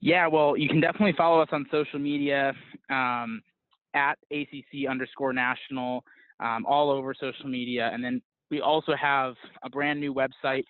Yeah, 0.00 0.26
well, 0.28 0.56
you 0.56 0.68
can 0.68 0.80
definitely 0.80 1.14
follow 1.16 1.40
us 1.40 1.48
on 1.52 1.66
social 1.70 1.98
media 1.98 2.52
um, 2.90 3.42
at 3.94 4.14
ACC 4.30 4.88
underscore 4.88 5.32
national, 5.32 6.04
um, 6.40 6.64
all 6.66 6.90
over 6.90 7.14
social 7.14 7.48
media. 7.48 7.90
And 7.92 8.04
then 8.04 8.22
we 8.50 8.60
also 8.60 8.94
have 8.94 9.34
a 9.62 9.70
brand 9.70 10.00
new 10.00 10.14
website 10.14 10.64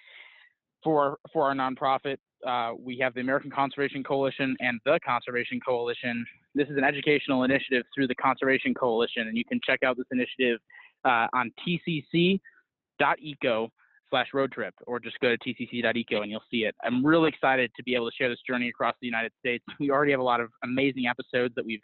for 0.82 1.18
for 1.32 1.44
our 1.44 1.54
nonprofit. 1.54 2.16
Uh, 2.46 2.72
we 2.78 2.98
have 2.98 3.14
the 3.14 3.20
American 3.20 3.50
Conservation 3.50 4.04
Coalition 4.04 4.56
and 4.60 4.78
the 4.84 5.00
Conservation 5.04 5.58
Coalition. 5.66 6.24
This 6.54 6.68
is 6.68 6.76
an 6.76 6.84
educational 6.84 7.44
initiative 7.44 7.84
through 7.94 8.08
the 8.08 8.14
Conservation 8.14 8.74
Coalition, 8.74 9.28
and 9.28 9.36
you 9.36 9.44
can 9.44 9.58
check 9.64 9.82
out 9.84 9.96
this 9.96 10.06
initiative 10.10 10.60
uh, 11.04 11.26
on 11.32 11.50
tcc.eco 11.66 12.40
slash 14.10 14.28
road 14.32 14.52
trip, 14.52 14.74
or 14.86 15.00
just 15.00 15.18
go 15.20 15.34
to 15.34 15.38
tcc.eco 15.38 16.22
and 16.22 16.30
you'll 16.30 16.44
see 16.50 16.58
it. 16.58 16.74
I'm 16.84 17.04
really 17.04 17.28
excited 17.28 17.70
to 17.76 17.82
be 17.82 17.94
able 17.94 18.08
to 18.08 18.16
share 18.16 18.28
this 18.28 18.38
journey 18.46 18.68
across 18.68 18.94
the 19.00 19.06
United 19.06 19.32
States. 19.38 19.64
We 19.80 19.90
already 19.90 20.12
have 20.12 20.20
a 20.20 20.24
lot 20.24 20.40
of 20.40 20.50
amazing 20.62 21.06
episodes 21.06 21.54
that 21.56 21.66
we've 21.66 21.80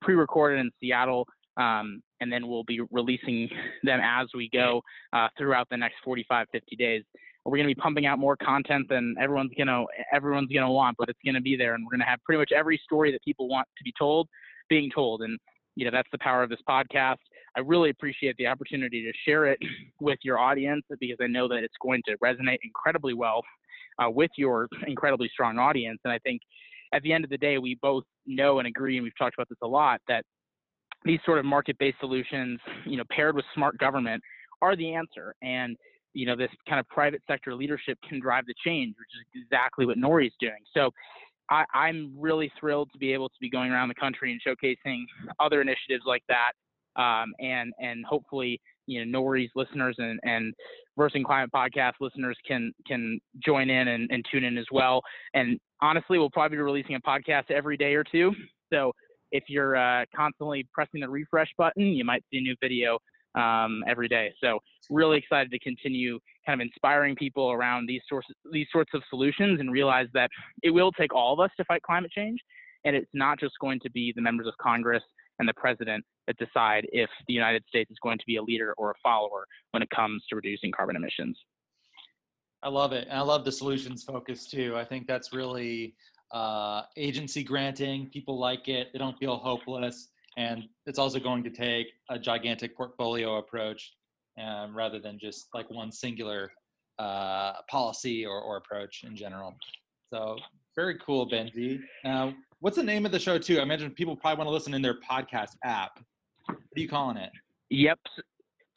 pre-recorded 0.00 0.58
in 0.58 0.70
Seattle, 0.80 1.26
um, 1.56 2.02
and 2.20 2.32
then 2.32 2.46
we'll 2.48 2.64
be 2.64 2.80
releasing 2.90 3.48
them 3.82 4.00
as 4.02 4.28
we 4.34 4.48
go 4.52 4.82
uh, 5.12 5.28
throughout 5.36 5.68
the 5.70 5.76
next 5.76 5.96
45, 6.04 6.46
50 6.52 6.76
days. 6.76 7.02
We're 7.44 7.56
going 7.56 7.68
to 7.68 7.74
be 7.74 7.80
pumping 7.80 8.06
out 8.06 8.18
more 8.18 8.36
content 8.36 8.86
than 8.90 9.14
everyone's 9.18 9.52
going 9.56 9.68
to 9.68 9.86
everyone's 10.12 10.52
going 10.52 10.66
to 10.66 10.70
want, 10.70 10.96
but 10.98 11.08
it's 11.08 11.18
going 11.24 11.34
to 11.34 11.40
be 11.40 11.56
there, 11.56 11.74
and 11.74 11.84
we're 11.84 11.96
going 11.96 12.04
to 12.04 12.10
have 12.10 12.20
pretty 12.24 12.38
much 12.38 12.52
every 12.54 12.78
story 12.84 13.10
that 13.12 13.22
people 13.24 13.48
want 13.48 13.66
to 13.78 13.84
be 13.84 13.92
told 13.98 14.28
being 14.68 14.90
told. 14.94 15.22
And 15.22 15.38
you 15.74 15.86
know 15.86 15.90
that's 15.90 16.08
the 16.12 16.18
power 16.18 16.42
of 16.42 16.50
this 16.50 16.60
podcast. 16.68 17.16
I 17.56 17.60
really 17.60 17.90
appreciate 17.90 18.36
the 18.36 18.46
opportunity 18.46 19.02
to 19.02 19.12
share 19.26 19.46
it 19.46 19.58
with 20.00 20.18
your 20.22 20.38
audience 20.38 20.84
because 21.00 21.16
I 21.20 21.26
know 21.28 21.48
that 21.48 21.64
it's 21.64 21.74
going 21.82 22.02
to 22.06 22.16
resonate 22.22 22.58
incredibly 22.62 23.14
well 23.14 23.42
uh, 23.98 24.10
with 24.10 24.30
your 24.36 24.68
incredibly 24.86 25.28
strong 25.32 25.58
audience. 25.58 25.98
And 26.04 26.12
I 26.12 26.18
think 26.18 26.42
at 26.92 27.02
the 27.02 27.12
end 27.12 27.24
of 27.24 27.30
the 27.30 27.38
day, 27.38 27.58
we 27.58 27.78
both 27.80 28.04
know 28.26 28.58
and 28.58 28.68
agree, 28.68 28.96
and 28.96 29.04
we've 29.04 29.16
talked 29.18 29.34
about 29.36 29.48
this 29.48 29.58
a 29.62 29.66
lot, 29.66 30.00
that 30.08 30.24
these 31.04 31.20
sort 31.24 31.38
of 31.38 31.44
market-based 31.44 31.98
solutions, 32.00 32.60
you 32.86 32.96
know, 32.96 33.04
paired 33.10 33.34
with 33.34 33.44
smart 33.54 33.78
government, 33.78 34.22
are 34.62 34.76
the 34.76 34.94
answer. 34.94 35.34
And 35.42 35.76
you 36.12 36.26
know, 36.26 36.34
this 36.34 36.50
kind 36.68 36.80
of 36.80 36.88
private 36.88 37.22
sector 37.28 37.54
leadership 37.54 37.96
can 38.08 38.20
drive 38.20 38.44
the 38.46 38.54
change, 38.64 38.96
which 38.98 39.08
is 39.14 39.44
exactly 39.44 39.86
what 39.86 39.96
Nori's 39.96 40.34
doing. 40.40 40.58
So 40.74 40.90
I, 41.48 41.64
am 41.88 42.12
really 42.16 42.50
thrilled 42.58 42.90
to 42.92 42.98
be 42.98 43.12
able 43.12 43.28
to 43.28 43.34
be 43.40 43.48
going 43.48 43.70
around 43.70 43.88
the 43.88 43.94
country 43.94 44.32
and 44.32 44.40
showcasing 44.44 45.04
other 45.38 45.60
initiatives 45.60 46.02
like 46.06 46.22
that 46.28 46.52
um, 46.96 47.32
and 47.38 47.72
and 47.78 48.04
hopefully 48.04 48.60
you 48.86 49.04
know 49.04 49.18
Nori's 49.18 49.50
listeners 49.54 49.96
and 49.98 50.18
and 50.22 50.54
Versing 50.96 51.24
Climate 51.24 51.50
podcast 51.54 51.94
listeners 52.00 52.36
can 52.46 52.72
can 52.86 53.20
join 53.44 53.70
in 53.70 53.88
and, 53.88 54.10
and 54.10 54.24
tune 54.30 54.44
in 54.44 54.58
as 54.58 54.66
well. 54.70 55.00
And 55.34 55.58
honestly, 55.80 56.18
we'll 56.18 56.30
probably 56.30 56.56
be 56.56 56.62
releasing 56.62 56.96
a 56.96 57.00
podcast 57.00 57.50
every 57.50 57.76
day 57.76 57.94
or 57.94 58.04
two. 58.04 58.32
So 58.72 58.92
if 59.32 59.44
you're 59.48 59.76
uh, 59.76 60.04
constantly 60.14 60.66
pressing 60.72 61.00
the 61.00 61.08
refresh 61.08 61.50
button, 61.56 61.84
you 61.86 62.04
might 62.04 62.24
see 62.30 62.38
a 62.38 62.40
new 62.40 62.56
video 62.60 62.98
um, 63.34 63.84
every 63.86 64.08
day. 64.08 64.32
So 64.42 64.58
really 64.90 65.18
excited 65.18 65.50
to 65.52 65.58
continue 65.60 66.18
kind 66.46 66.60
of 66.60 66.64
inspiring 66.64 67.14
people 67.14 67.52
around 67.52 67.86
these 67.86 68.00
sorts 68.08 68.26
these 68.52 68.66
sorts 68.72 68.90
of 68.94 69.02
solutions 69.08 69.60
and 69.60 69.70
realize 69.70 70.08
that 70.14 70.30
it 70.62 70.70
will 70.70 70.90
take 70.92 71.14
all 71.14 71.32
of 71.32 71.40
us 71.40 71.50
to 71.56 71.64
fight 71.64 71.82
climate 71.82 72.10
change, 72.10 72.40
and 72.84 72.96
it's 72.96 73.10
not 73.14 73.38
just 73.38 73.54
going 73.60 73.78
to 73.80 73.90
be 73.90 74.12
the 74.14 74.22
members 74.22 74.46
of 74.46 74.54
Congress 74.60 75.02
and 75.38 75.48
the 75.48 75.54
president 75.54 76.04
that 76.26 76.36
decide 76.38 76.86
if 76.92 77.08
the 77.26 77.34
United 77.34 77.64
States 77.68 77.90
is 77.90 77.96
going 78.02 78.18
to 78.18 78.24
be 78.26 78.36
a 78.36 78.42
leader 78.42 78.74
or 78.76 78.90
a 78.90 78.94
follower 79.02 79.46
when 79.70 79.82
it 79.82 79.88
comes 79.90 80.22
to 80.28 80.36
reducing 80.36 80.70
carbon 80.70 80.96
emissions. 80.96 81.38
I 82.62 82.68
love 82.68 82.92
it. 82.92 83.08
And 83.08 83.18
I 83.18 83.22
love 83.22 83.44
the 83.44 83.52
solutions 83.52 84.02
focus 84.02 84.46
too. 84.46 84.76
I 84.76 84.84
think 84.84 85.06
that's 85.06 85.32
really 85.32 85.94
uh, 86.32 86.82
agency 86.96 87.42
granting. 87.42 88.08
People 88.10 88.38
like 88.38 88.68
it, 88.68 88.88
they 88.92 88.98
don't 88.98 89.18
feel 89.18 89.36
hopeless. 89.36 90.08
And 90.36 90.64
it's 90.86 90.98
also 90.98 91.18
going 91.18 91.42
to 91.44 91.50
take 91.50 91.88
a 92.08 92.18
gigantic 92.18 92.76
portfolio 92.76 93.38
approach 93.38 93.94
um, 94.40 94.76
rather 94.76 94.98
than 94.98 95.18
just 95.18 95.48
like 95.54 95.68
one 95.70 95.90
singular 95.90 96.50
uh, 96.98 97.54
policy 97.68 98.24
or, 98.24 98.40
or 98.40 98.56
approach 98.58 99.04
in 99.04 99.16
general. 99.16 99.54
So 100.12 100.36
very 100.76 100.98
cool, 100.98 101.28
Benji. 101.28 101.80
What's 102.60 102.76
the 102.76 102.82
name 102.82 103.06
of 103.06 103.12
the 103.12 103.18
show 103.18 103.38
too? 103.38 103.58
I 103.58 103.62
imagine 103.62 103.90
people 103.90 104.14
probably 104.14 104.38
want 104.38 104.48
to 104.48 104.52
listen 104.52 104.74
in 104.74 104.82
their 104.82 104.98
podcast 105.00 105.56
app. 105.64 105.98
What 106.46 106.56
are 106.56 106.80
you 106.80 106.88
calling 106.88 107.16
it? 107.16 107.30
Yep. 107.70 107.98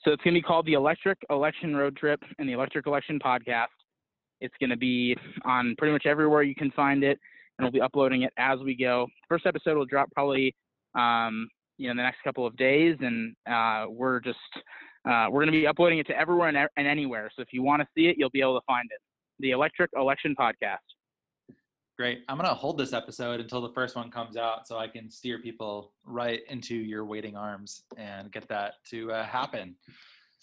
So 0.03 0.11
it's 0.11 0.23
going 0.23 0.33
to 0.33 0.39
be 0.39 0.41
called 0.41 0.65
the 0.65 0.73
Electric 0.73 1.17
Election 1.29 1.75
Road 1.75 1.97
Trip 1.97 2.21
and 2.39 2.47
the 2.47 2.53
Electric 2.53 2.87
Election 2.87 3.19
Podcast. 3.19 3.67
It's 4.41 4.53
going 4.59 4.69
to 4.69 4.77
be 4.77 5.17
on 5.45 5.75
pretty 5.77 5.91
much 5.91 6.05
everywhere 6.05 6.43
you 6.43 6.55
can 6.55 6.71
find 6.71 7.03
it, 7.03 7.19
and 7.57 7.65
we'll 7.65 7.71
be 7.71 7.81
uploading 7.81 8.23
it 8.23 8.33
as 8.37 8.59
we 8.59 8.75
go. 8.75 9.07
First 9.29 9.45
episode 9.45 9.77
will 9.77 9.85
drop 9.85 10.09
probably, 10.13 10.55
um, 10.95 11.47
you 11.77 11.87
know, 11.87 11.91
in 11.91 11.97
the 11.97 12.03
next 12.03 12.21
couple 12.23 12.45
of 12.45 12.55
days, 12.57 12.97
and 13.01 13.35
uh, 13.49 13.85
we're 13.89 14.19
just 14.19 14.37
uh, 15.05 15.27
we're 15.29 15.41
going 15.41 15.51
to 15.51 15.59
be 15.59 15.67
uploading 15.67 15.99
it 15.99 16.07
to 16.07 16.17
everywhere 16.17 16.47
and, 16.47 16.57
and 16.77 16.87
anywhere. 16.87 17.29
So 17.35 17.41
if 17.41 17.49
you 17.51 17.61
want 17.61 17.81
to 17.81 17.87
see 17.95 18.07
it, 18.07 18.15
you'll 18.17 18.29
be 18.29 18.41
able 18.41 18.59
to 18.59 18.65
find 18.65 18.87
it. 18.91 18.99
The 19.39 19.51
Electric 19.51 19.91
Election 19.95 20.35
Podcast. 20.39 20.77
Great. 21.97 22.23
I'm 22.27 22.37
going 22.37 22.49
to 22.49 22.55
hold 22.55 22.77
this 22.77 22.93
episode 22.93 23.39
until 23.39 23.61
the 23.61 23.71
first 23.73 23.95
one 23.95 24.09
comes 24.09 24.35
out 24.35 24.67
so 24.67 24.77
I 24.77 24.87
can 24.87 25.11
steer 25.11 25.39
people 25.39 25.93
right 26.03 26.41
into 26.49 26.75
your 26.75 27.05
waiting 27.05 27.35
arms 27.35 27.83
and 27.97 28.31
get 28.31 28.47
that 28.47 28.75
to 28.89 29.11
uh, 29.11 29.25
happen. 29.25 29.75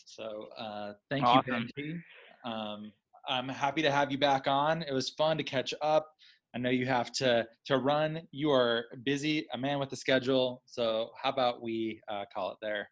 So 0.05 0.49
uh, 0.57 0.93
thank 1.09 1.25
awesome. 1.25 1.69
you, 1.76 2.02
Benji. 2.45 2.50
Um, 2.50 2.93
I'm 3.29 3.49
happy 3.49 3.83
to 3.83 3.90
have 3.90 4.12
you 4.12 4.19
back 4.19 4.47
on. 4.47 4.83
It 4.83 4.93
was 4.93 5.11
fun 5.11 5.38
to 5.38 5.43
catch 5.43 5.75
up. 5.83 6.12
I 6.54 6.59
know 6.59 6.71
you 6.71 6.87
have 6.87 7.12
to 7.12 7.47
to 7.66 7.78
run. 7.78 8.23
You 8.33 8.50
are 8.50 8.87
busy, 9.04 9.47
a 9.52 9.59
man 9.59 9.78
with 9.78 9.92
a 9.92 9.97
schedule. 9.97 10.62
So 10.66 11.11
how 11.21 11.30
about 11.30 11.62
we 11.62 12.00
uh, 12.09 12.25
call 12.35 12.50
it 12.52 12.59
there? 12.61 12.88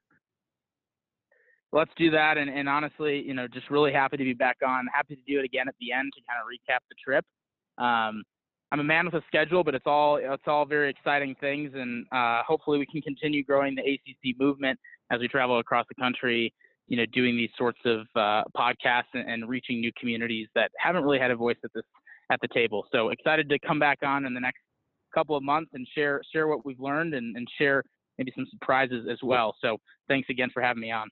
Let's 1.72 1.90
do 1.98 2.10
that. 2.12 2.38
And, 2.38 2.48
and 2.48 2.68
honestly, 2.68 3.20
you 3.20 3.34
know, 3.34 3.46
just 3.46 3.68
really 3.68 3.92
happy 3.92 4.16
to 4.16 4.24
be 4.24 4.32
back 4.32 4.56
on. 4.66 4.86
Happy 4.92 5.16
to 5.16 5.22
do 5.26 5.38
it 5.38 5.44
again 5.44 5.68
at 5.68 5.74
the 5.80 5.92
end 5.92 6.12
to 6.14 6.20
kind 6.26 6.40
of 6.40 6.46
recap 6.46 6.80
the 6.88 6.94
trip. 7.04 7.24
Um, 7.76 8.22
I'm 8.70 8.80
a 8.80 8.84
man 8.84 9.06
with 9.06 9.14
a 9.14 9.22
schedule, 9.26 9.64
but 9.64 9.74
it's 9.74 9.86
all 9.86 10.16
it's 10.16 10.42
all 10.46 10.66
very 10.66 10.90
exciting 10.90 11.34
things, 11.40 11.72
and 11.74 12.06
uh, 12.12 12.42
hopefully 12.46 12.78
we 12.78 12.86
can 12.86 13.00
continue 13.00 13.42
growing 13.42 13.74
the 13.74 13.82
ACC 13.82 14.38
movement 14.38 14.78
as 15.10 15.20
we 15.20 15.28
travel 15.28 15.58
across 15.58 15.86
the 15.88 15.94
country. 15.94 16.52
You 16.86 16.96
know, 16.96 17.06
doing 17.12 17.36
these 17.36 17.50
sorts 17.56 17.78
of 17.84 18.00
uh, 18.16 18.44
podcasts 18.56 19.12
and, 19.12 19.28
and, 19.28 19.46
reaching 19.46 19.80
new 19.80 19.92
communities 20.00 20.48
that 20.54 20.70
haven't 20.78 21.02
really 21.02 21.18
had 21.18 21.30
a 21.30 21.36
voice 21.36 21.58
at 21.62 21.70
this 21.74 21.84
at 22.30 22.40
the 22.40 22.48
table. 22.48 22.86
So 22.92 23.10
excited 23.10 23.48
to 23.48 23.58
come 23.60 23.78
back 23.78 23.98
on 24.02 24.26
in 24.26 24.34
the 24.34 24.40
next 24.40 24.60
couple 25.14 25.36
of 25.36 25.42
months 25.42 25.70
and 25.74 25.86
share 25.94 26.20
share 26.32 26.48
what 26.48 26.64
we've 26.64 26.80
learned 26.80 27.14
and, 27.14 27.36
and 27.36 27.46
share 27.58 27.82
maybe 28.18 28.32
some 28.34 28.46
surprises 28.50 29.06
as 29.10 29.18
well. 29.22 29.54
So 29.62 29.78
thanks 30.08 30.28
again 30.28 30.50
for 30.52 30.62
having 30.62 30.80
me 30.80 30.90
on. 30.90 31.08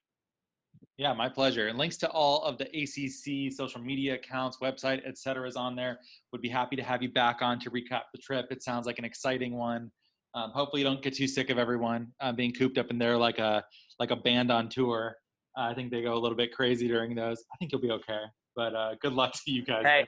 Yeah, 0.97 1.13
my 1.13 1.29
pleasure. 1.29 1.67
And 1.67 1.77
links 1.77 1.97
to 1.97 2.09
all 2.09 2.43
of 2.43 2.57
the 2.57 2.65
ACC 2.65 3.53
social 3.53 3.79
media 3.81 4.15
accounts, 4.15 4.57
website, 4.61 5.07
etc., 5.07 5.47
is 5.47 5.55
on 5.55 5.75
there. 5.75 5.99
Would 6.31 6.41
be 6.41 6.49
happy 6.49 6.75
to 6.75 6.83
have 6.83 7.03
you 7.03 7.09
back 7.09 7.41
on 7.41 7.59
to 7.59 7.71
recap 7.71 8.01
the 8.13 8.19
trip. 8.19 8.47
It 8.51 8.63
sounds 8.63 8.85
like 8.85 8.99
an 8.99 9.05
exciting 9.05 9.55
one. 9.55 9.91
Um, 10.33 10.51
hopefully, 10.51 10.81
you 10.81 10.87
don't 10.87 11.01
get 11.01 11.15
too 11.15 11.27
sick 11.27 11.49
of 11.49 11.57
everyone 11.57 12.07
uh, 12.19 12.31
being 12.31 12.51
cooped 12.51 12.77
up 12.77 12.89
in 12.89 12.97
there 12.97 13.17
like 13.17 13.39
a 13.39 13.63
like 13.99 14.11
a 14.11 14.15
band 14.15 14.51
on 14.51 14.69
tour. 14.69 15.15
Uh, 15.57 15.61
I 15.61 15.73
think 15.73 15.91
they 15.91 16.01
go 16.01 16.13
a 16.13 16.19
little 16.19 16.37
bit 16.37 16.51
crazy 16.51 16.87
during 16.87 17.15
those. 17.15 17.43
I 17.53 17.57
think 17.57 17.71
you'll 17.71 17.81
be 17.81 17.91
okay. 17.91 18.23
But 18.55 18.75
uh, 18.75 18.95
good 19.01 19.13
luck 19.13 19.33
to 19.33 19.51
you 19.51 19.63
guys. 19.63 19.85
Hey, 19.85 20.05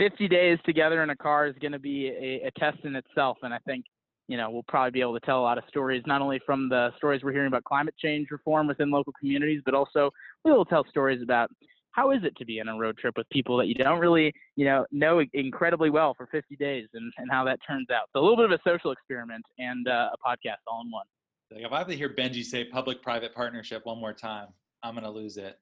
50 0.00 0.28
days 0.28 0.58
together 0.64 1.02
in 1.02 1.10
a 1.10 1.16
car 1.16 1.46
is 1.46 1.54
going 1.60 1.72
to 1.72 1.78
be 1.78 2.08
a, 2.08 2.46
a 2.46 2.50
test 2.58 2.78
in 2.84 2.96
itself, 2.96 3.38
and 3.42 3.52
I 3.52 3.58
think 3.66 3.84
you 4.30 4.36
know, 4.36 4.48
we'll 4.48 4.62
probably 4.68 4.92
be 4.92 5.00
able 5.00 5.18
to 5.18 5.26
tell 5.26 5.40
a 5.40 5.42
lot 5.42 5.58
of 5.58 5.64
stories, 5.66 6.04
not 6.06 6.22
only 6.22 6.40
from 6.46 6.68
the 6.68 6.92
stories 6.96 7.20
we're 7.24 7.32
hearing 7.32 7.48
about 7.48 7.64
climate 7.64 7.96
change 7.98 8.28
reform 8.30 8.68
within 8.68 8.88
local 8.88 9.12
communities, 9.18 9.60
but 9.64 9.74
also 9.74 10.08
we 10.44 10.52
will 10.52 10.64
tell 10.64 10.84
stories 10.88 11.20
about 11.20 11.50
how 11.90 12.12
is 12.12 12.20
it 12.22 12.36
to 12.36 12.44
be 12.44 12.60
on 12.60 12.68
a 12.68 12.78
road 12.78 12.96
trip 12.96 13.16
with 13.16 13.28
people 13.30 13.56
that 13.56 13.66
you 13.66 13.74
don't 13.74 13.98
really, 13.98 14.32
you 14.54 14.64
know, 14.64 14.86
know 14.92 15.20
incredibly 15.34 15.90
well 15.90 16.14
for 16.14 16.28
50 16.30 16.54
days 16.54 16.86
and, 16.94 17.12
and 17.18 17.28
how 17.28 17.42
that 17.42 17.58
turns 17.66 17.88
out. 17.90 18.04
So 18.12 18.20
a 18.20 18.22
little 18.22 18.36
bit 18.36 18.44
of 18.44 18.52
a 18.52 18.60
social 18.64 18.92
experiment 18.92 19.44
and 19.58 19.88
uh, 19.88 20.10
a 20.12 20.16
podcast 20.24 20.62
all 20.68 20.82
in 20.84 20.92
one. 20.92 21.06
If 21.50 21.72
I 21.72 21.78
have 21.78 21.88
to 21.88 21.96
hear 21.96 22.14
Benji 22.14 22.44
say 22.44 22.66
public-private 22.66 23.34
partnership 23.34 23.84
one 23.84 23.98
more 23.98 24.12
time, 24.12 24.46
I'm 24.84 24.94
going 24.94 25.02
to 25.02 25.10
lose 25.10 25.38
it. 25.38 25.58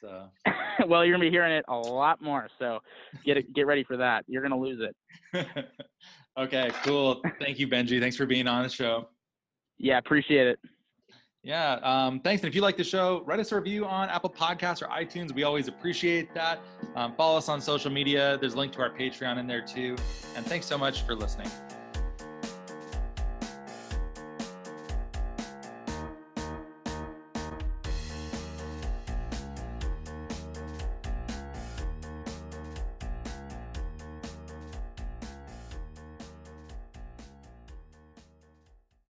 So. 0.00 0.28
well, 0.86 1.04
you're 1.04 1.14
gonna 1.14 1.24
be 1.24 1.30
hearing 1.30 1.52
it 1.52 1.64
a 1.68 1.76
lot 1.76 2.22
more. 2.22 2.48
So 2.58 2.80
get 3.24 3.36
it, 3.36 3.52
get 3.54 3.66
ready 3.66 3.84
for 3.84 3.96
that. 3.96 4.24
You're 4.28 4.42
gonna 4.42 4.58
lose 4.58 4.80
it. 5.32 5.46
Okay, 6.38 6.70
cool. 6.84 7.22
Thank 7.40 7.58
you, 7.58 7.66
Benji. 7.66 7.98
Thanks 7.98 8.16
for 8.16 8.26
being 8.26 8.46
on 8.46 8.62
the 8.62 8.68
show. 8.68 9.08
Yeah, 9.78 9.98
appreciate 9.98 10.46
it. 10.46 10.58
Yeah, 11.42 11.74
um, 11.82 12.20
thanks. 12.20 12.42
And 12.42 12.48
if 12.48 12.54
you 12.54 12.60
like 12.60 12.76
the 12.76 12.84
show, 12.84 13.22
write 13.24 13.38
us 13.38 13.52
a 13.52 13.56
review 13.56 13.86
on 13.86 14.08
Apple 14.08 14.30
Podcasts 14.30 14.82
or 14.82 14.86
iTunes. 14.86 15.32
We 15.32 15.44
always 15.44 15.68
appreciate 15.68 16.34
that. 16.34 16.58
Um, 16.96 17.14
follow 17.14 17.38
us 17.38 17.48
on 17.48 17.60
social 17.60 17.90
media. 17.90 18.36
There's 18.40 18.54
a 18.54 18.58
link 18.58 18.72
to 18.72 18.80
our 18.80 18.90
Patreon 18.90 19.38
in 19.38 19.46
there 19.46 19.64
too. 19.64 19.96
And 20.34 20.44
thanks 20.44 20.66
so 20.66 20.76
much 20.76 21.02
for 21.02 21.14
listening. 21.14 21.48